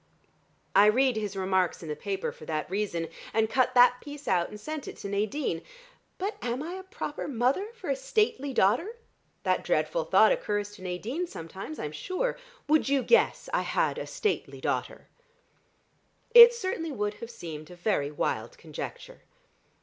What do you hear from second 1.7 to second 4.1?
in the paper for that reason, and cut that